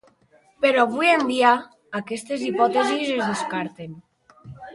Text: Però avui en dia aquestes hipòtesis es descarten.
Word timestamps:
Però 0.63 0.85
avui 0.87 1.11
en 1.17 1.25
dia 1.31 1.51
aquestes 1.99 2.47
hipòtesis 2.49 3.13
es 3.19 3.23
descarten. 3.29 3.95